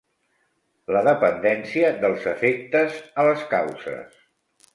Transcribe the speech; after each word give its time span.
La 0.95 1.03
dependència 1.07 1.91
dels 2.05 2.25
efectes 2.33 2.97
a 2.97 3.27
les 3.29 3.45
causes. 3.53 4.19